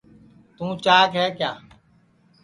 [0.55, 1.51] توں چاک ہے کیا